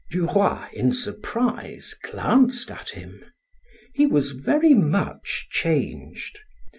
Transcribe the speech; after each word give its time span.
Duroy, 0.09 0.67
in 0.73 0.93
surprise, 0.93 1.93
glanced 1.93 2.71
at 2.71 2.89
him. 2.89 3.23
He 3.93 4.07
was 4.07 4.31
very 4.31 4.73
much 4.73 5.47
changed. 5.51 6.39